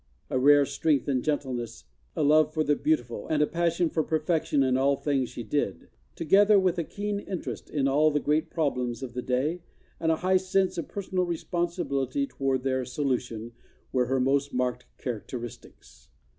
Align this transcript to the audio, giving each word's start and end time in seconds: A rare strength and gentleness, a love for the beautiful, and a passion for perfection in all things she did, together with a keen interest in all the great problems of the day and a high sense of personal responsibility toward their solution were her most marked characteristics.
A 0.31 0.39
rare 0.39 0.65
strength 0.65 1.07
and 1.07 1.23
gentleness, 1.23 1.83
a 2.15 2.23
love 2.23 2.55
for 2.55 2.63
the 2.63 2.75
beautiful, 2.75 3.27
and 3.27 3.43
a 3.43 3.45
passion 3.45 3.87
for 3.87 4.01
perfection 4.01 4.63
in 4.63 4.75
all 4.75 4.95
things 4.95 5.29
she 5.29 5.43
did, 5.43 5.89
together 6.15 6.57
with 6.59 6.79
a 6.79 6.83
keen 6.83 7.19
interest 7.19 7.69
in 7.69 7.87
all 7.87 8.09
the 8.09 8.19
great 8.19 8.49
problems 8.49 9.03
of 9.03 9.13
the 9.13 9.21
day 9.21 9.61
and 9.99 10.11
a 10.11 10.15
high 10.25 10.37
sense 10.37 10.79
of 10.79 10.87
personal 10.87 11.25
responsibility 11.25 12.25
toward 12.25 12.63
their 12.63 12.83
solution 12.83 13.51
were 13.91 14.07
her 14.07 14.19
most 14.19 14.55
marked 14.55 14.85
characteristics. 14.97 16.09